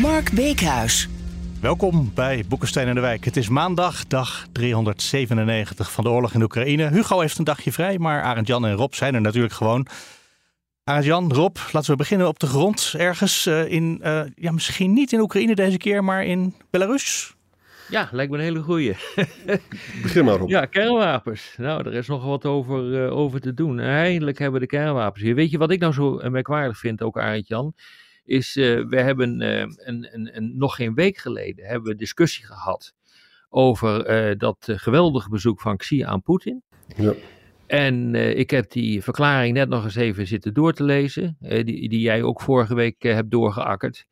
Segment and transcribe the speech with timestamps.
[0.00, 1.08] Mark Beekhuis.
[1.60, 3.24] Welkom bij Boekenstein en de Wijk.
[3.24, 6.88] Het is maandag, dag 397 van de oorlog in Oekraïne.
[6.88, 9.86] Hugo heeft een dagje vrij, maar Arend-Jan en Rob zijn er natuurlijk gewoon.
[10.84, 12.94] Arend-Jan, Rob, laten we beginnen op de grond.
[12.96, 17.34] Ergens uh, in, uh, ja, misschien niet in Oekraïne deze keer, maar in Belarus.
[17.88, 18.96] Ja, lijkt me een hele goeie.
[20.02, 20.48] Begin maar op.
[20.48, 21.54] Ja, kernwapens.
[21.56, 23.80] Nou, er is nog wat over, uh, over te doen.
[23.80, 25.34] Eindelijk hebben we de kernwapens hier.
[25.34, 27.74] Weet je wat ik nou zo merkwaardig vind, ook Arend-Jan?
[28.28, 32.44] Is, uh, we hebben uh, een, een, een, nog geen week geleden hebben we discussie
[32.44, 32.94] gehad
[33.48, 36.62] over dat geweldige bezoek van Xi aan Poetin.
[36.96, 37.14] Ja.
[37.66, 42.00] En ik heb die verklaring net nog eens even zitten door te lezen, die, die
[42.00, 44.06] jij ook vorige week hebt doorgeakkerd.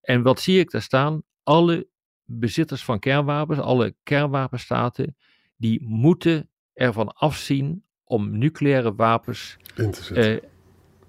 [0.00, 1.22] En wat zie ik daar staan?
[1.42, 1.88] Alle
[2.24, 5.16] bezitters van kernwapens, alle kernwapenstaten,
[5.56, 9.56] die moeten ervan afzien om nucleaire wapens.
[9.76, 10.48] In te zetten.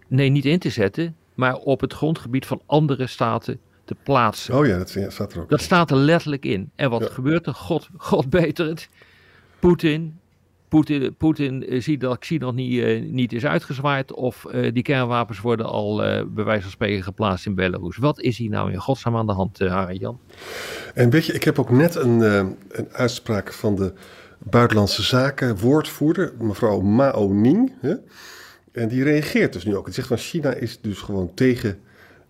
[0.07, 4.57] Nee, niet in te zetten, maar op het grondgebied van andere staten te plaatsen.
[4.57, 5.49] Oh ja, dat staat er ook.
[5.49, 6.71] Dat staat er letterlijk in.
[6.75, 7.07] En wat ja.
[7.09, 7.53] gebeurt er?
[7.53, 8.89] God, God beter het.
[9.59, 10.19] Poetin.
[10.67, 15.39] Poetin, Poetin ziet dat Xi nog niet, uh, niet is uitgezwaaid of uh, die kernwapens
[15.39, 17.97] worden al uh, bij wijze van spreken geplaatst in Belarus.
[17.97, 20.19] Wat is hier nou in godsnaam aan de hand, uh, Harry Jan?
[20.93, 23.93] En weet je, ik heb ook net een, een uitspraak van de
[24.37, 27.73] buitenlandse zaken woordvoerder, mevrouw Mao Ning.
[27.81, 27.95] Hè?
[28.71, 29.85] En die reageert dus nu ook.
[29.85, 31.79] Die zegt van China is dus gewoon tegen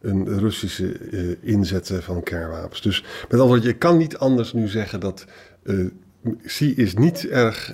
[0.01, 2.81] een Russische inzet van kernwapens.
[2.81, 5.25] Dus met andere woorden, je kan niet anders nu zeggen dat
[6.43, 7.73] Xi is niet erg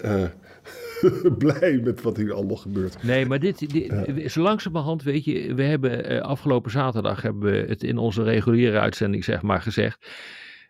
[1.37, 3.03] blij met wat hier allemaal gebeurt.
[3.03, 4.29] Nee, maar dit, dit ja.
[4.29, 8.79] zo langzamerhand, weet je, we hebben uh, afgelopen zaterdag hebben we het in onze reguliere
[8.79, 10.07] uitzending zeg maar gezegd.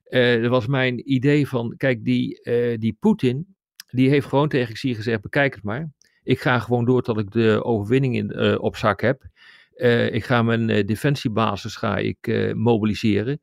[0.09, 3.56] Uh, dat was mijn idee van, kijk, die, uh, die Poetin,
[3.90, 5.90] die heeft gewoon tegen Xi gezegd, bekijk het maar.
[6.25, 9.24] Ik ga gewoon door tot ik de overwinning in, op zak heb.
[10.12, 13.41] ik ga mijn defensiebasis ga ik, mobiliseren.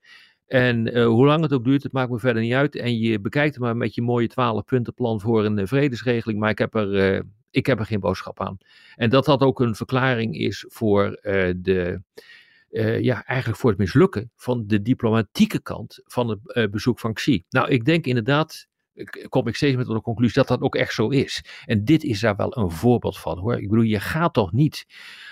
[0.53, 2.77] En uh, hoe lang het ook duurt, het maakt me verder niet uit.
[2.77, 6.39] En je bekijkt het maar met je mooie 12 puntenplan voor een uh, vredesregeling.
[6.39, 7.21] Maar ik heb, er, uh,
[7.51, 8.59] ik heb er geen boodschap aan.
[8.97, 11.19] En dat dat ook een verklaring is voor
[11.57, 12.03] de.
[13.01, 17.45] ja, eigenlijk voor het mislukken van de diplomatieke kant van het bezoek van Xi.
[17.49, 18.69] Nou, ik denk inderdaad,
[19.29, 21.45] kom ik steeds met de conclusie dat dat ook echt zo is.
[21.65, 23.57] En dit is daar wel een voorbeeld van hoor.
[23.57, 24.87] Ik bedoel, je gaat toch niet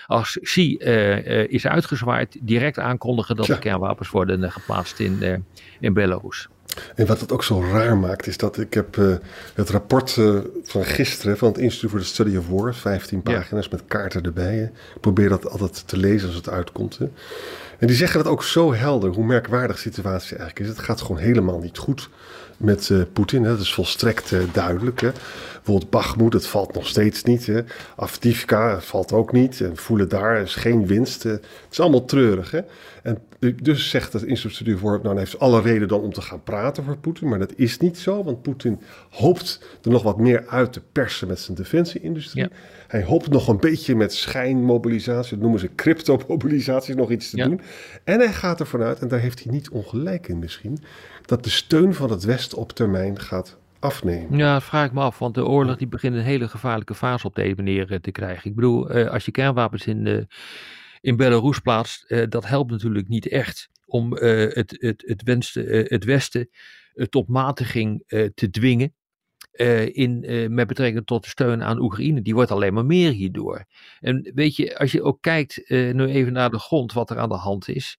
[0.05, 3.53] als Xi uh, uh, is uitgezwaaid direct aankondigen dat ja.
[3.53, 5.45] de kernwapens worden uh, geplaatst in,
[5.79, 6.49] in Belarus.
[6.95, 9.15] En wat het ook zo raar maakt, is dat ik heb uh,
[9.53, 13.63] het rapport uh, van gisteren van het Instituut voor de Study of War, 15 pagina's
[13.63, 13.71] ja.
[13.71, 14.55] met kaarten erbij.
[14.55, 14.63] Hè.
[14.63, 16.97] Ik probeer dat altijd te lezen als het uitkomt.
[16.97, 17.05] Hè.
[17.79, 20.67] En die zeggen dat ook zo helder, hoe merkwaardig de situatie eigenlijk is.
[20.67, 22.09] Het gaat gewoon helemaal niet goed
[22.61, 23.43] met uh, Poetin.
[23.43, 25.01] Dat is volstrekt duidelijk.
[25.01, 25.09] Hè.
[25.63, 27.45] Bijvoorbeeld Bakhmut, het valt nog steeds niet.
[27.45, 27.61] Hè.
[27.95, 29.61] Afdivka valt ook niet.
[29.61, 31.23] En voelen daar is geen winst.
[31.23, 32.51] Het is allemaal treurig.
[32.51, 32.59] Hè.
[33.03, 33.17] En
[33.61, 36.97] dus zegt het instituut voor, nou, heeft alle reden dan om te gaan praten voor
[36.97, 37.29] Poetin.
[37.29, 38.79] Maar dat is niet zo, want Poetin
[39.09, 42.43] hoopt er nog wat meer uit te persen met zijn defensieindustrie.
[42.43, 42.49] Ja.
[42.87, 47.47] Hij hoopt nog een beetje met schijnmobilisatie, dat noemen ze crypto-mobilisatie, nog iets te ja.
[47.47, 47.61] doen.
[48.03, 50.79] En hij gaat ervan uit, en daar heeft hij niet ongelijk in misschien,
[51.25, 54.37] dat de steun van het Westen op termijn gaat afnemen.
[54.37, 57.27] Ja, dat vraag ik me af, want de oorlog die begint een hele gevaarlijke fase
[57.27, 58.49] op deze manier te krijgen.
[58.49, 60.21] Ik bedoel, uh, als je kernwapens in, uh,
[61.01, 65.53] in Belarus plaatst, dat helpt natuurlijk niet echt om het, het, het,
[65.89, 66.49] het Westen
[67.09, 68.03] tot matiging
[68.33, 68.93] te dwingen.
[69.91, 73.65] in, met betrekking tot de steun aan Oekraïne, die wordt alleen maar meer hierdoor.
[73.99, 77.29] En weet je, als je ook kijkt nu even naar de grond wat er aan
[77.29, 77.97] de hand is.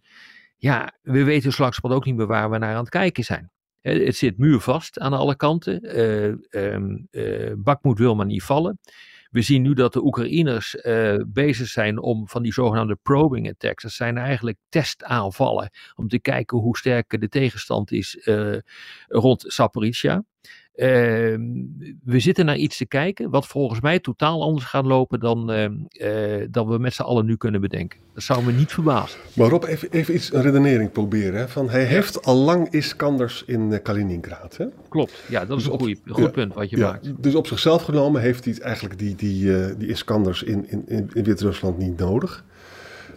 [0.57, 3.51] Ja, we weten straks ook niet meer waar we naar aan het kijken zijn.
[3.83, 5.99] Het zit muurvast aan alle kanten.
[5.99, 8.79] Uh, um, uh, Bakmoed wil maar niet vallen.
[9.31, 13.83] We zien nu dat de Oekraïners uh, bezig zijn om van die zogenaamde probing attacks.
[13.83, 15.71] Dat zijn eigenlijk testaanvallen.
[15.95, 18.29] Om te kijken hoe sterk de tegenstand is
[19.09, 20.25] rond Zaporizhia.
[20.77, 20.87] Uh,
[22.05, 25.65] we zitten naar iets te kijken wat volgens mij totaal anders gaat lopen dan, uh,
[25.91, 27.99] uh, dan we met z'n allen nu kunnen bedenken.
[28.15, 29.21] Dat zou me niet verbazen.
[29.35, 31.39] Maar Rob, even, even iets, een redenering proberen.
[31.39, 31.49] Hè?
[31.49, 31.87] Van, hij ja.
[31.87, 34.57] heeft al lang Iskanders in Kaliningrad.
[34.57, 34.67] Hè?
[34.89, 37.23] Klopt, ja, dat is dus een goeie, goed ja, punt wat je ja, maakt.
[37.23, 41.79] Dus op zichzelf genomen heeft hij eigenlijk die, die, die Iskanders in, in, in Wit-Rusland
[41.79, 42.45] niet nodig.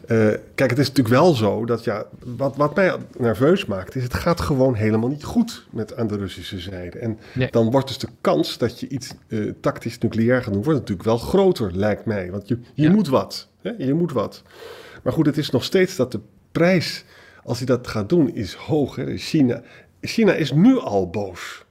[0.08, 2.06] Uh, kijk, het is natuurlijk wel zo dat ja,
[2.38, 6.18] wat, wat mij nerveus maakt, is het gaat gewoon helemaal niet goed met aan de
[6.18, 7.00] Russische zijde.
[7.00, 7.20] En
[7.52, 11.08] dan wordt dus de kans dat je iets uh, tactisch nucleair gaat doen, wordt natuurlijk
[11.08, 12.32] wel groter, lijkt mij.
[12.32, 13.48] Want je, je moet wat.
[13.62, 13.72] Hè?
[13.78, 14.44] Je moet wat.
[15.04, 16.20] Maar goed, het is nog steeds dat de
[16.52, 17.06] prijs,
[17.44, 18.96] als hij dat gaat doen, is hoog.
[18.96, 19.18] Hè?
[19.18, 19.62] China,
[20.02, 21.66] China is nu al boos.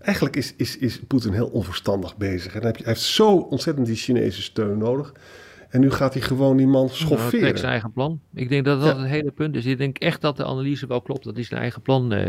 [0.00, 2.54] Eigenlijk is, is, is Poetin heel onverstandig bezig.
[2.54, 5.12] En hij heeft zo ontzettend die Chinese steun nodig.
[5.72, 7.40] En nu gaat hij gewoon die man schofferen.
[7.40, 8.20] Nou, zijn eigen plan.
[8.34, 9.66] Ik denk dat dat het hele punt is.
[9.66, 11.24] Ik denk echt dat de analyse wel klopt.
[11.24, 12.26] Dat hij zijn eigen plan uh,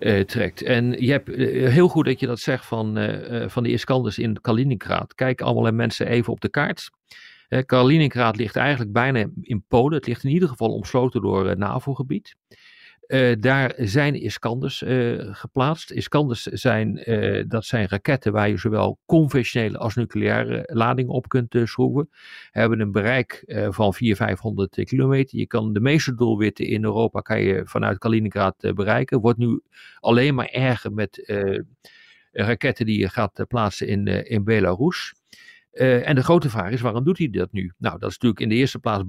[0.00, 0.62] uh, trekt.
[0.62, 2.98] En je hebt uh, heel goed dat je dat zegt van,
[3.46, 5.14] van die Iskanders in Kaliningrad.
[5.14, 6.90] Kijk allemaal mensen even op de kaart.
[7.66, 9.96] Kaliningrad ligt eigenlijk bijna in Polen.
[9.96, 12.34] Het ligt in ieder geval omsloten door het NAVO-gebied.
[13.08, 15.90] Uh, daar zijn Iskanders uh, geplaatst.
[15.90, 21.56] Iskanders zijn, uh, dat zijn raketten waar je zowel conventionele als nucleaire ladingen op kunt
[21.64, 22.10] schroeven.
[22.50, 25.38] Hebben een bereik van 400, 500 kilometer.
[25.38, 29.20] Je kan de meeste doelwitten in Europa kan je vanuit Kaliningrad bereiken.
[29.20, 29.60] Wordt nu
[30.00, 31.32] alleen maar erger met
[32.32, 35.14] raketten die je gaat plaatsen in, in Belarus.
[35.78, 37.72] Uh, en de grote vraag is, waarom doet hij dat nu?
[37.78, 39.04] Nou, dat is natuurlijk in de eerste plaats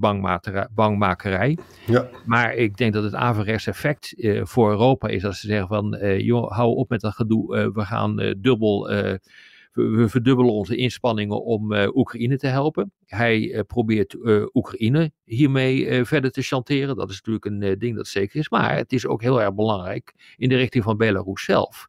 [0.70, 1.58] bangmakerij.
[1.86, 2.08] Ja.
[2.26, 5.94] Maar ik denk dat het averechts effect uh, voor Europa is als ze zeggen van,
[5.94, 9.20] uh, joh, hou op met dat gedoe, we gaan dubbel, we,
[9.72, 12.92] we, verdubbelen onze inspanningen om Oekraïne te helpen.
[13.06, 14.16] Hij probeert
[14.54, 16.96] Oekraïne hiermee verder te chanteren.
[16.96, 18.48] Dat is natuurlijk een ding dat zeker is.
[18.48, 21.88] Maar het is ook heel erg belangrijk in de richting van Belarus zelf.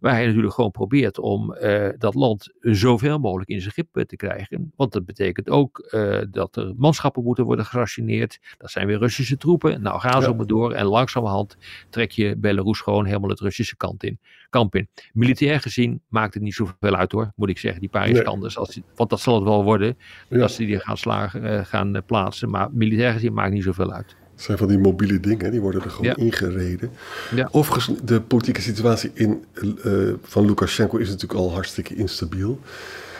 [0.00, 4.04] Waar hij natuurlijk gewoon probeert om uh, dat land zoveel mogelijk in zijn grip eh,
[4.04, 4.72] te krijgen.
[4.76, 8.38] Want dat betekent ook uh, dat er manschappen moeten worden gerationeerd.
[8.58, 9.82] Dat zijn weer Russische troepen.
[9.82, 10.34] Nou, gaan ze ja.
[10.34, 10.72] maar door.
[10.72, 11.56] En langzamerhand
[11.90, 14.18] trek je Belarus gewoon helemaal het Russische kant in,
[14.50, 14.88] kamp in.
[15.12, 17.80] Militair gezien maakt het niet zoveel uit hoor, moet ik zeggen.
[17.80, 18.56] Die paar Iskanders.
[18.56, 18.84] Nee.
[18.94, 19.96] Want dat zal het wel worden.
[20.28, 20.42] Ja.
[20.42, 22.50] Als ze die gaan, slagen, gaan plaatsen.
[22.50, 24.16] Maar militair gezien maakt niet zoveel uit.
[24.36, 26.16] Het zijn van die mobiele dingen, die worden er gewoon ja.
[26.16, 26.90] ingereden.
[27.34, 27.48] Ja.
[27.52, 29.44] Overigens, de politieke situatie in,
[29.84, 32.60] uh, van Lukashenko is natuurlijk al hartstikke instabiel.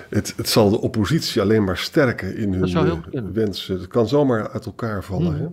[0.08, 3.78] Het, het zal de oppositie alleen maar sterken in hun uh, wensen.
[3.78, 5.32] Het kan zomaar uit elkaar vallen.
[5.32, 5.40] Mm.
[5.40, 5.46] Hè?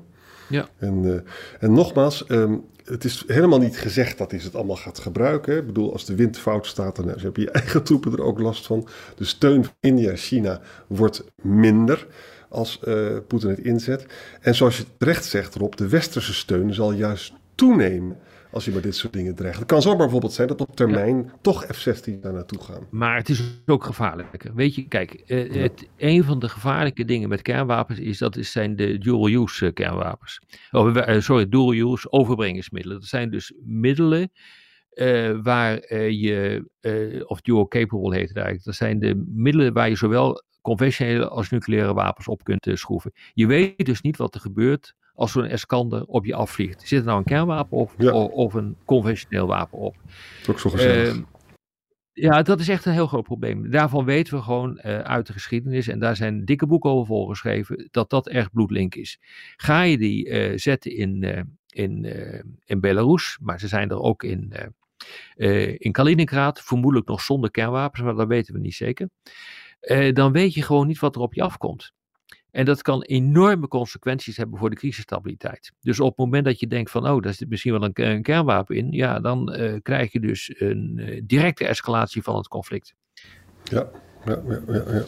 [0.57, 0.69] Ja.
[0.77, 1.13] En, uh,
[1.59, 5.57] en nogmaals, um, het is helemaal niet gezegd dat hij het allemaal gaat gebruiken.
[5.57, 8.39] Ik bedoel, als de wind fout staat, dan heb je je eigen troepen er ook
[8.39, 8.87] last van.
[9.15, 12.07] De steun van India en China wordt minder
[12.53, 14.05] als uh, Poetin het inzet.
[14.41, 18.17] En zoals je terecht zegt, Rob, de westerse steun zal juist toenemen
[18.51, 19.57] als je met dit soort dingen dreigt.
[19.57, 21.33] Het kan zomaar bijvoorbeeld zijn dat op termijn ja.
[21.41, 22.87] toch F-16 daar naartoe gaan.
[22.89, 24.55] Maar het is ook gevaarlijker.
[24.55, 25.61] Weet je, kijk, uh, ja.
[25.61, 29.73] het, een van de gevaarlijke dingen met kernwapens is dat is, zijn de dual-use uh,
[29.73, 30.41] kernwapens.
[30.71, 32.99] Oh, uh, sorry, dual-use overbrengingsmiddelen.
[32.99, 34.31] Dat zijn dus middelen
[35.43, 36.65] waar je,
[37.25, 38.65] of dual capable heet het eigenlijk.
[38.65, 43.11] Dat zijn de middelen waar je zowel conventionele als nucleaire wapens op kunt uh, schroeven.
[43.33, 46.87] Je weet dus niet wat er gebeurt als zo'n Eskander op je afvliegt.
[46.87, 48.13] Zit er nou een kernwapen op ja.
[48.13, 49.95] of, of, een conventioneel wapen op?
[50.49, 51.15] Ook zo gezellig.
[51.15, 51.21] Uh,
[52.13, 53.71] ja, dat is echt een heel groot probleem.
[53.71, 57.87] Daarvan weten we gewoon uh, uit de geschiedenis, en daar zijn dikke boeken over volgeschreven,
[57.91, 59.19] dat dat erg bloedlink is.
[59.55, 62.05] Ga je die uh, zetten in, in,
[62.65, 64.53] in Belarus, maar ze zijn er ook in,
[65.77, 69.09] in Kaliningrad, vermoedelijk nog zonder kernwapens, maar dat weten we niet zeker
[69.83, 71.91] uh, dan weet je gewoon niet wat er op je afkomt.
[72.51, 75.71] En dat kan enorme consequenties hebben voor de crisisstabiliteit.
[75.81, 78.21] Dus op het moment dat je denkt van, oh, daar zit misschien wel een, een
[78.21, 82.93] kernwapen in, ja, dan uh, krijg je dus een uh, directe escalatie van het conflict.
[83.63, 83.89] Ja,
[84.25, 84.73] ja, ja, ja.
[84.73, 85.03] ja.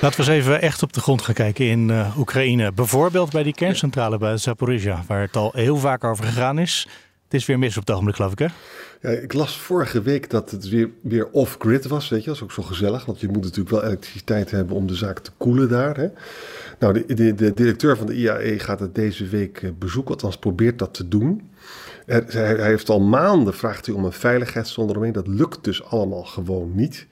[0.00, 2.72] Laten we eens even echt op de grond gaan kijken in uh, Oekraïne.
[2.72, 6.88] Bijvoorbeeld bij die kerncentrale bij Zaporizhia, waar het al heel vaak over gegaan is.
[7.26, 8.46] Het is weer mis op het ogenblik, geloof ik, hè?
[9.00, 12.26] Ja, ik las vorige week dat het weer, weer off-grid was, weet je.
[12.26, 15.18] Dat is ook zo gezellig, want je moet natuurlijk wel elektriciteit hebben om de zaak
[15.18, 16.08] te koelen daar, hè.
[16.78, 20.38] Nou, de, de, de directeur van de IAE gaat het deze week eh, bezoeken, althans
[20.38, 21.50] probeert dat te doen.
[22.06, 25.14] Hij, hij, heeft al maanden, vraagt hij om een veiligheidsonderneming.
[25.14, 27.06] Dat lukt dus allemaal gewoon niet.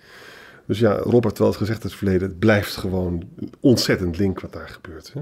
[0.66, 3.22] Dus ja, Robert wel eens gezegd in het verleden, het blijft gewoon
[3.60, 5.20] ontzettend link wat daar gebeurt, hè.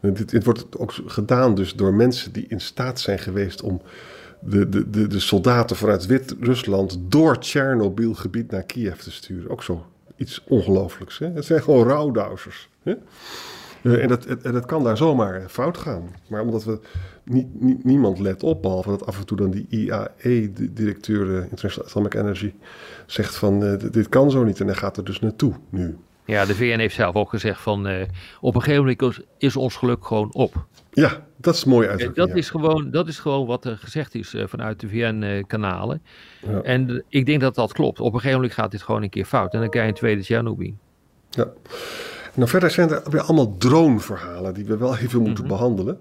[0.00, 3.82] Dit, wordt ook gedaan dus door mensen die in staat zijn geweest om
[4.40, 9.50] de, de, de, de soldaten vanuit Wit-Rusland door Tsjernobyl-gebied naar Kiev te sturen.
[9.50, 11.18] Ook zo iets ongelooflijks.
[11.18, 11.30] Hè?
[11.30, 12.68] Het zijn gewoon rouwdousers.
[12.82, 16.14] Uh, en, dat, en dat kan daar zomaar fout gaan.
[16.28, 16.78] Maar omdat we
[17.82, 22.52] niemand let op, behalve dat af en toe dan die IAE-directeur, de International Atomic Energy,
[23.06, 25.96] zegt van dit kan zo niet en hij gaat er dus naartoe nu.
[26.30, 28.02] Ja, de VN heeft zelf ook gezegd van uh,
[28.40, 30.66] op een gegeven moment is ons geluk gewoon op.
[30.92, 32.14] Ja, dat is mooi uit.
[32.14, 32.34] Dat, ja.
[32.34, 36.02] is gewoon, dat is gewoon wat er gezegd is uh, vanuit de VN-kanalen.
[36.44, 36.60] Uh, ja.
[36.60, 38.00] En ik denk dat dat klopt.
[38.00, 39.52] Op een gegeven moment gaat dit gewoon een keer fout.
[39.54, 40.74] En dan krijg je een tweede Chernobyl.
[41.30, 41.48] Ja.
[42.34, 45.52] Nou, verder zijn er weer allemaal droneverhalen die we wel even moeten Mhm.
[45.52, 45.98] behandelen.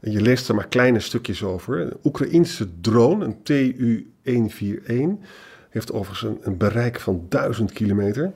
[0.00, 1.80] En je leest er maar kleine stukjes over.
[1.80, 5.26] Een Oekraïense drone, een TU-141,
[5.70, 8.32] heeft overigens een, een bereik van 1000 kilometer.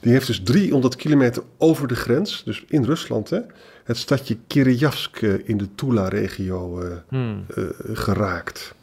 [0.00, 3.38] Die heeft dus 300 kilometer over de grens, dus in Rusland, hè,
[3.84, 7.44] het stadje Kiryavsk eh, in de Tula-regio eh, Hmm.
[7.54, 8.74] eh, geraakt.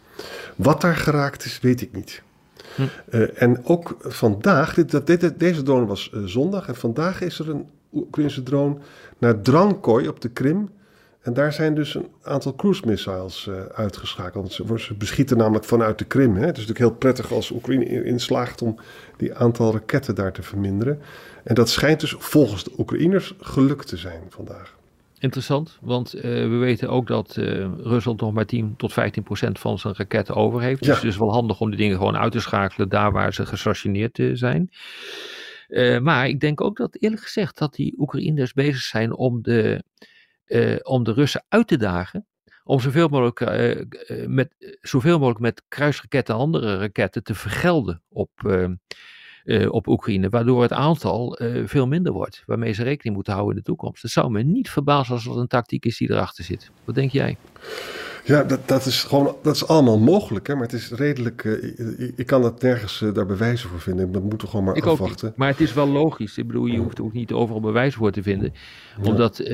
[0.56, 2.22] Wat daar geraakt is, weet ik niet.
[2.76, 2.82] Hm.
[3.36, 8.44] En ook vandaag, dit, dit- deze drone was zondag, en vandaag is er een Oekraïnse
[8.44, 8.78] drone
[9.18, 10.70] naar Drankoy op de Krim.
[11.26, 14.54] En daar zijn dus een aantal cruise missiles eh, uitgeschakeld.
[14.54, 16.36] Ze, ze beschieten namelijk vanuit de Krim.
[16.36, 16.46] Hè.
[16.46, 18.80] Het is natuurlijk heel prettig als Oekraïne in, slaagt om
[19.18, 21.00] die aantal raketten daar te verminderen.
[21.44, 24.76] En dat schijnt dus volgens de Oekraïners gelukt te zijn vandaag.
[25.20, 29.60] Interessant, want eh, we weten ook dat eh, Rusland nog maar 10 tot 15 procent
[29.60, 30.80] van zijn raketten over heeft.
[30.80, 30.94] Dus Ja.
[30.96, 34.20] het is wel handig om die dingen gewoon uit te schakelen daar waar ze gestationeerd
[34.34, 34.70] zijn.
[36.02, 39.84] Maar ik denk ook dat eerlijk gezegd dat die Oekraïners bezig zijn om de,
[40.46, 42.28] eh, om de Russen uit te dagen.
[42.64, 48.04] Om zoveel mogelijk, eh, eh, met, zoveel mogelijk met kruisraketten en andere raketten te vergelden
[48.10, 48.32] op,
[49.68, 50.30] op Oekraïne.
[50.30, 52.44] Waardoor het aantal veel minder wordt.
[52.46, 54.02] Waarmee ze rekening moeten houden in de toekomst.
[54.02, 56.72] Het zou me niet verbazen als dat een tactiek is die erachter zit.
[56.84, 57.38] Wat denk jij?
[58.26, 60.54] Ja, dat, dat is gewoon, dat is allemaal mogelijk, hè?
[60.54, 61.44] maar het is redelijk.
[61.46, 64.12] eh, ik, ik kan dat nergens eh, daar bewijzen voor vinden.
[64.12, 65.28] Dat moeten we gewoon maar Ik ook afwachten.
[65.28, 65.38] niet.
[65.38, 66.38] Maar het is wel logisch.
[66.38, 68.54] Ik bedoel, je hoeft ook niet overal bewijs voor te vinden.
[69.04, 69.50] Omdat eh,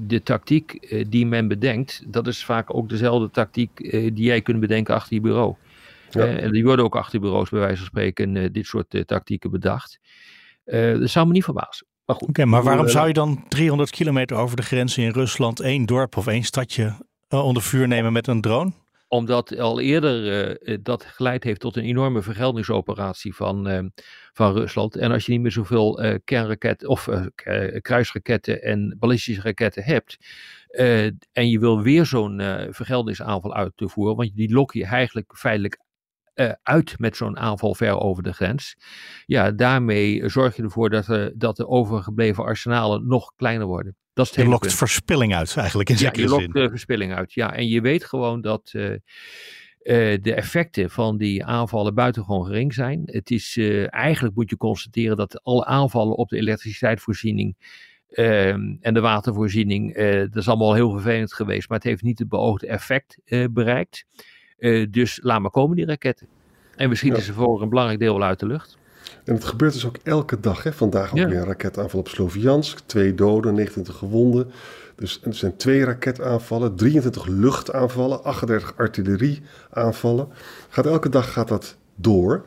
[0.00, 4.60] de tactiek die men bedenkt, dat is vaak ook dezelfde tactiek eh, die jij kunt
[4.60, 5.54] bedenken achter je bureau.
[6.10, 6.26] Ja.
[6.26, 9.98] En die worden ook achter bureaus bij wijze van spreken eh, dit soort tactieken bedacht.
[10.64, 11.86] Eh, dat zou me niet verbazen.
[12.04, 12.28] Maar goed.
[12.28, 16.16] Oké, maar waarom zou je dan 300 kilometer over de grens in Rusland één dorp
[16.16, 16.94] of één stadje
[17.40, 18.72] onder vuur nemen met een drone?
[19.08, 20.28] Omdat al eerder
[20.62, 23.84] eh, eh, dat geleid heeft tot een enorme vergeldingsoperatie van, eh,
[24.32, 24.96] van Rusland.
[24.96, 29.82] En als je niet meer zoveel eh kernraketten of eh, eh, kruisraketten en ballistische raketten
[29.84, 30.16] hebt.
[30.68, 34.16] eh, en je wil weer zo'n eh, vergeldingsaanval uit te voeren.
[34.16, 35.78] Want die lok je eigenlijk feitelijk
[36.34, 38.76] eh, uit met zo'n aanval ver over de grens.
[39.26, 43.96] Ja, daarmee zorg je ervoor dat, eh, dat de overgebleven arsenalen nog kleiner worden.
[44.14, 44.74] Dat is het Je lokt punt.
[44.74, 46.38] verspilling uit eigenlijk in Ja, zekere je zin.
[46.40, 47.32] lokt de verspilling uit.
[47.32, 48.98] Ja, en je weet gewoon dat eh, eh,
[50.22, 53.02] de effecten van die aanvallen buitengewoon gering zijn.
[53.04, 57.56] Het is, eh, eigenlijk moet je constateren dat alle aanvallen op de elektriciteitsvoorziening
[58.12, 62.18] ehm, en de watervoorziening, eh, dat is allemaal heel vervelend geweest, maar het heeft niet
[62.18, 64.04] het beoogde effect eh, bereikt.
[64.58, 66.26] Eh, dus laat maar komen die raketten.
[66.76, 67.24] En we schieten Ja.
[67.24, 68.78] ze voor een belangrijk deel uit de lucht.
[69.24, 70.62] En het gebeurt dus ook elke dag.
[70.62, 70.72] Hè?
[70.72, 71.28] Vandaag ook Ja.
[71.28, 72.78] weer een raketaanval op Sloviansk.
[72.86, 74.50] Twee doden, 29 gewonden.
[74.96, 80.28] Dus er zijn twee raketaanvallen, 23 luchtaanvallen, 38 artillerieaanvallen.
[80.68, 82.42] Gaat elke dag gaat dat door.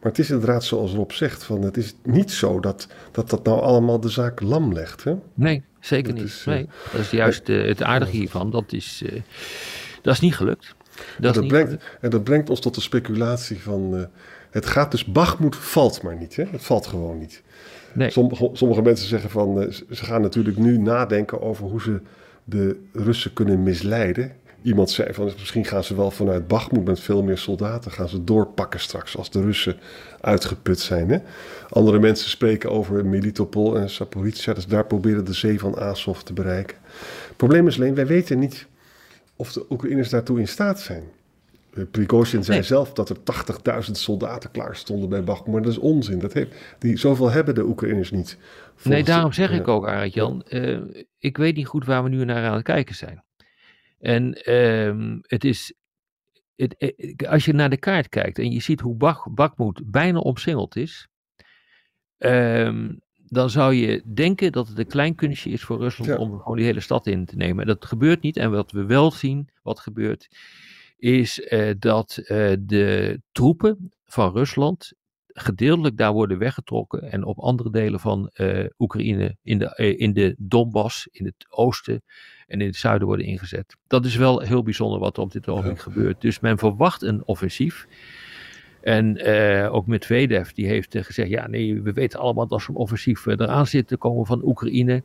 [0.00, 3.44] Maar het is inderdaad zoals Rob zegt, van het is niet zo dat dat, dat
[3.44, 5.04] nou allemaal de zaak lam legt.
[5.04, 5.14] Hè?
[5.34, 6.30] Nee, zeker Dat niet.
[6.32, 8.50] is, eh, nee, dat is juist eh, het aardige hiervan.
[8.50, 9.20] Dat is, eh,
[10.02, 10.74] dat is niet gelukt.
[10.94, 11.84] Dat En is dat, niet brengt, gelukt.
[12.00, 13.96] en dat brengt ons tot de speculatie van...
[13.96, 14.02] eh,
[14.56, 16.36] het gaat dus, Bachmoed valt maar niet.
[16.36, 16.44] Hè?
[16.50, 17.42] Het valt gewoon niet.
[17.92, 18.10] Nee.
[18.10, 19.62] Sommige, sommige mensen zeggen van...
[19.62, 22.00] eh, ze- gaan natuurlijk nu nadenken over hoe ze
[22.44, 24.32] de Russen kunnen misleiden.
[24.62, 27.90] Iemand zei van misschien gaan ze wel vanuit Bachmoed met veel meer soldaten...
[27.90, 29.76] gaan ze doorpakken straks als de Russen
[30.20, 31.10] uitgeput zijn.
[31.10, 31.18] Hè?
[31.68, 34.54] Andere mensen spreken over Melitopol en Saporizhia.
[34.54, 36.76] Dus daar proberen de zee van Azov te bereiken.
[37.28, 38.66] Het probleem is alleen, wij weten niet
[39.36, 41.02] of de Oekraïners daartoe in staat zijn.
[41.76, 42.66] Eh, Prigozhin zei Nee.
[42.66, 45.52] zelf dat er 80.000 soldaten klaar stonden bij Bachmoed.
[45.54, 46.18] Maar dat is onzin.
[46.18, 48.38] Dat heeft, die, zoveel hebben de Oekraïners niet.
[48.82, 49.56] Nee, daarom zeg ja.
[49.56, 50.42] ik ook, Arend Jan.
[50.42, 50.78] eh,
[51.18, 53.24] ik weet niet goed waar we nu naar aan het kijken zijn.
[54.00, 55.74] En ehm, het is.
[56.56, 60.18] Het, eh, als je naar de kaart kijkt en je ziet hoe Bach, Bakhmut bijna
[60.18, 61.08] omsingeld is.
[62.18, 62.92] ehm,
[63.28, 66.16] dan zou je denken dat het een klein kunstje is voor Rusland Ja.
[66.16, 67.60] om gewoon die hele stad in te nemen.
[67.60, 68.36] En dat gebeurt niet.
[68.36, 70.28] En wat we wel zien, wat gebeurt,
[70.96, 74.92] is eh, dat eh, de troepen van Rusland
[75.38, 80.34] gedeeltelijk daar worden weggetrokken en op andere delen van eh, Oekraïne, in de, in de
[80.38, 82.02] Donbass, in het oosten
[82.46, 83.76] en in het zuiden worden ingezet.
[83.86, 86.20] Dat is wel heel bijzonder wat er op dit ogenblik gebeurt.
[86.20, 87.86] Dus men verwacht een offensief.
[88.80, 93.26] En eh, ook Medvedev die heeft gezegd, ja nee, we weten allemaal dat zo'n offensief
[93.26, 95.02] eraan zit te komen van Oekraïne.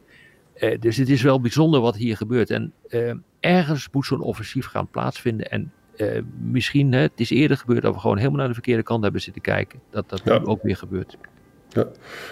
[0.79, 2.50] Dus het is wel bijzonder wat hier gebeurt.
[2.50, 2.74] En
[3.39, 5.51] ergens moet zo'n offensief gaan plaatsvinden.
[5.51, 5.71] En
[6.01, 9.03] eh, misschien, hè, het is eerder gebeurd dat we gewoon helemaal naar de verkeerde kant
[9.03, 9.79] hebben zitten kijken.
[9.89, 10.41] Dat dat Ja.
[10.43, 11.17] ook weer gebeurt.
[11.70, 11.86] Ja.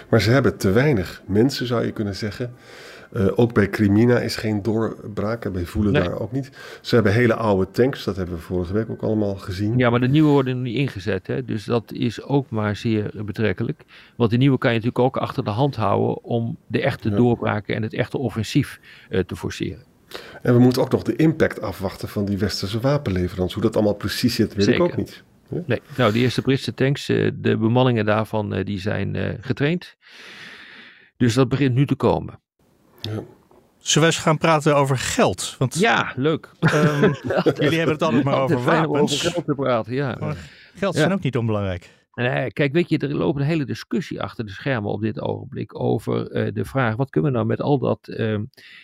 [0.08, 2.54] Maar ze hebben te weinig mensen, zou je kunnen zeggen.
[3.12, 5.44] Uh, ook bij Crimina is geen doorbraak.
[5.44, 6.02] En bij Voelen nee.
[6.02, 6.50] daar ook niet.
[6.80, 8.04] Ze hebben hele oude tanks.
[8.04, 9.78] Dat hebben we vorige week ook allemaal gezien.
[9.78, 11.26] Ja, maar de nieuwe worden nog niet ingezet.
[11.26, 11.44] Hè?
[11.44, 13.82] Dus dat is ook maar zeer betrekkelijk.
[14.16, 16.24] Want de nieuwe kan je natuurlijk ook achter de hand houden.
[16.24, 17.16] om de echte ja.
[17.16, 19.84] doorbraken en het echte offensief uh, te forceren.
[20.42, 23.52] En we moeten ook nog de impact afwachten van die westerse wapenleverans.
[23.52, 24.84] Hoe dat allemaal precies zit, weet Zeker.
[24.84, 25.22] ik ook niet.
[25.48, 25.62] Ja?
[25.66, 29.96] Nee, nou, de eerste Britse tanks, uh, de bemanningen daarvan, uh, die zijn uh, getraind.
[31.16, 32.40] Dus dat begint nu te komen.
[33.00, 33.22] Ja.
[33.78, 35.54] Zullen we eens gaan praten over geld?
[35.58, 36.50] Want, ja, leuk.
[36.74, 37.00] Um,
[37.60, 39.12] jullie hebben het altijd maar over wapens.
[39.12, 40.16] over geld te praten, ja.
[40.18, 40.36] Maar
[40.74, 41.90] geld zijn ook niet onbelangrijk.
[42.52, 46.46] Kijk, weet je, er loopt een hele discussie achter de schermen op dit ogenblik over
[46.46, 48.38] uh, de vraag: wat kunnen we nou met al dat uh,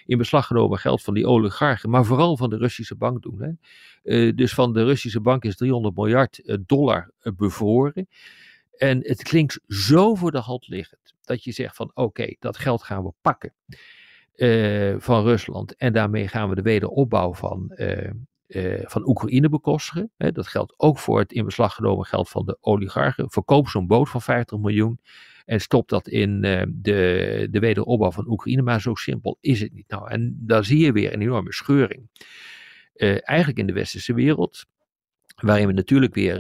[0.06, 3.42] in beslag genomen geld van die oligarchen, maar vooral van de Russische bank doen?
[3.42, 3.50] Hè?
[4.02, 8.08] Uh, dus van de Russische bank is 300 miljard dollar bevroren.
[8.76, 12.82] En het klinkt zo voor de hand liggend dat je zegt van oké, dat geld
[12.82, 13.52] gaan we pakken
[14.98, 17.72] van Rusland en daarmee gaan we de wederopbouw van
[18.48, 20.10] uh, van Oekraïne bekostigen.
[20.16, 23.30] Dat geldt ook voor het in beslag genomen geld van de oligarchen.
[23.30, 25.00] Verkoop zo'n boot van 50 miljoen
[25.44, 28.62] en stop dat in uh, de, de wederopbouw van Oekraïne.
[28.62, 29.88] Maar zo simpel is het niet.
[29.88, 32.08] Nou, en daar zie je weer een enorme scheuring.
[32.94, 34.64] Uh, eigenlijk in de westerse wereld,
[35.42, 36.38] waarin we natuurlijk weer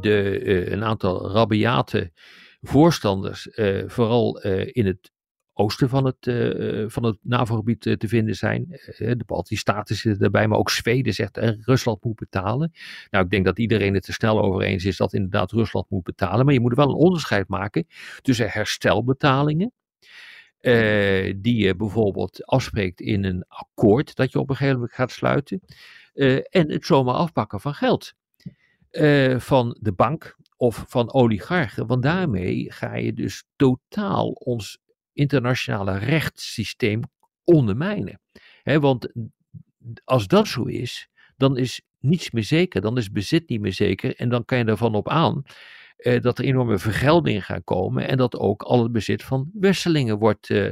[0.00, 2.12] de, een aantal rabiate
[2.60, 3.48] voorstanders,
[3.86, 4.40] vooral
[4.72, 5.12] in het
[5.58, 8.66] oosten van het, uh, van het NAVO-gebied uh, te vinden zijn.
[8.98, 12.72] De Baltische Staten zitten erbij, maar ook Zweden zegt Rusland moet betalen.
[13.10, 16.02] Nou, ik denk dat iedereen het er snel over eens is dat inderdaad Rusland moet
[16.02, 16.44] betalen.
[16.44, 17.86] Maar je moet wel een onderscheid maken
[18.22, 19.72] tussen herstelbetalingen.
[21.36, 25.60] die je bijvoorbeeld afspreekt in een akkoord dat je op een gegeven moment gaat sluiten.
[26.50, 28.12] en het zomaar afpakken van geld.
[29.38, 31.86] van de bank of van oligarchen.
[31.86, 34.78] Want daarmee ga je dus totaal ons
[35.18, 37.00] internationale rechtssysteem
[37.44, 38.20] ondermijnen.
[38.62, 39.12] He, want
[40.04, 44.16] als dat zo is, dan is niets meer zeker, dan is bezit niet meer zeker
[44.16, 45.44] en dan kan je ervan op aan
[45.98, 50.18] eh, dat er enorme vergeldingen gaan komen en dat ook al het bezit van wisselingen
[50.18, 50.70] wordt, uh,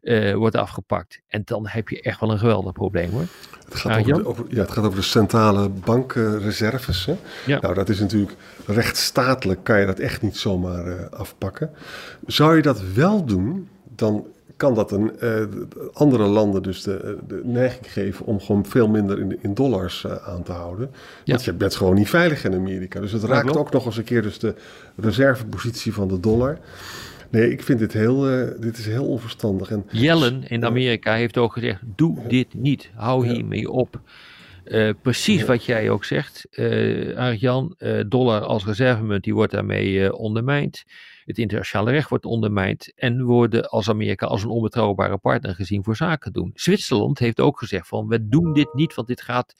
[0.00, 1.20] uh, wordt afgepakt.
[1.26, 3.26] En dan heb je echt wel een geweldig probleem hoor.
[3.64, 7.06] Het gaat, nou, over, de, over, ja, het gaat over de centrale bankreserves.
[7.06, 7.16] Hè?
[7.46, 7.60] Ja.
[7.60, 11.70] Nou, dat is natuurlijk rechtsstatelijk, kan je dat echt niet zomaar uh, afpakken.
[12.26, 15.42] Zou je dat wel doen, dan kan dat een, uh,
[15.92, 20.12] andere landen dus de, de, neiging geven om gewoon veel minder in, in dollars uh,
[20.28, 20.90] aan te houden.
[21.24, 21.32] Ja.
[21.32, 23.00] Want je bent gewoon niet veilig in Amerika.
[23.00, 24.54] Dus het raakt ook nog eens een keer dus de
[24.96, 26.58] reservepositie van de dollar.
[27.30, 29.70] Nee, ik vind dit heel, uh, dit is heel onverstandig.
[29.70, 34.00] En, Yellen in Amerika heeft ook gezegd, doe dit niet, hou hiermee op.
[34.64, 35.46] Uh, precies ja.
[35.46, 40.84] wat jij ook zegt, uh, Arjan, uh, dollar als reservemunt, die wordt daarmee ondermijnd.
[41.26, 45.96] Het internationale recht wordt ondermijnd en worden als Amerika als een onbetrouwbare partner gezien voor
[45.96, 46.50] zaken doen.
[46.54, 49.54] Zwitserland heeft ook gezegd van we doen dit niet, want dit gaat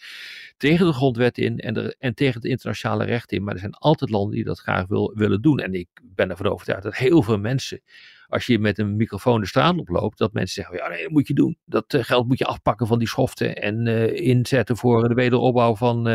[0.57, 3.45] tegen de grondwet in en, en tegen het internationale recht in.
[3.45, 5.59] Maar er zijn altijd landen die dat graag wil, willen doen.
[5.59, 7.81] En ik ben ervan overtuigd dat heel veel mensen
[8.29, 11.29] als je met een microfoon de straat oploopt, dat mensen zeggen, ja nee, dat moet
[11.29, 11.59] je doen.
[11.65, 15.77] Dat uh, geld moet je afpakken van die schoften en uh, inzetten voor de wederopbouw
[15.77, 16.09] van,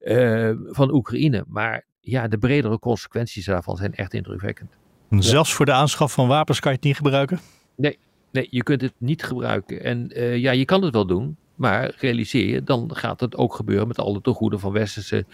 [0.00, 1.44] uh, van Oekraïne.
[1.48, 4.76] Maar ja, de bredere consequenties daarvan zijn echt indrukwekkend.
[5.10, 5.56] Zelfs ja.
[5.56, 7.40] voor de aanschaf van wapens kan je het niet gebruiken?
[7.76, 7.98] Nee,
[8.30, 9.82] nee je kunt het niet gebruiken.
[9.82, 13.88] En ja, je kan het wel doen, maar realiseer je, dan gaat het ook gebeuren
[13.88, 15.24] met alle tegoeden van westerse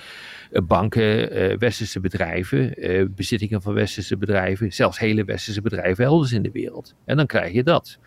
[0.50, 6.42] banken, uh, westerse bedrijven, uh, bezittingen van westerse bedrijven, zelfs hele westerse bedrijven elders in
[6.42, 6.94] de wereld.
[7.04, 7.98] En dan krijg je dat.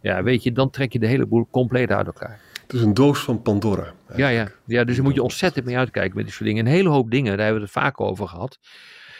[0.00, 2.40] Ja, weet je, dan trek je de hele boel compleet uit elkaar.
[2.72, 3.94] Het is een doos van Pandora.
[4.16, 4.48] Ja, ja.
[4.66, 6.66] ja, dus daar moet je ontzettend mee uitkijken met dit soort dingen.
[6.66, 8.58] Een hele hoop dingen, daar hebben we het vaak over gehad.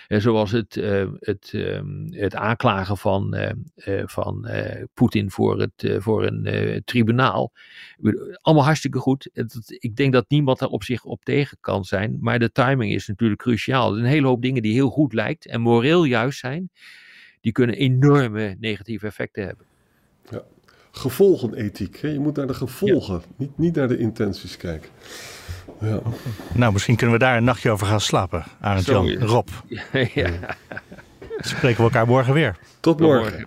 [0.08, 3.36] Uh, zoals het, uh, het, uh, het aanklagen van,
[4.04, 4.48] van
[4.94, 7.52] Poetin voor, het, voor een tribunaal.
[8.40, 9.30] Allemaal hartstikke goed.
[9.32, 12.16] Het, ik denk dat niemand daar op zich op tegen kan zijn.
[12.20, 13.98] Maar de timing is natuurlijk cruciaal.
[13.98, 16.70] Een hele hoop dingen die heel goed lijkt en moreel juist zijn,
[17.40, 19.66] die kunnen enorme negatieve effecten hebben.
[20.30, 20.42] Ja.
[20.92, 21.98] Gevolgenethiek.
[22.00, 22.08] Hè?
[22.08, 23.20] Je moet naar de gevolgen, ja.
[23.36, 24.88] niet, niet naar de intenties kijken.
[25.80, 26.00] Ja.
[26.54, 29.48] Nou, misschien kunnen we daar een nachtje over gaan slapen, Arend Jan, Rob.
[30.14, 30.30] ja.
[31.38, 32.56] Spreken we elkaar morgen weer.
[32.80, 33.46] Tot morgen.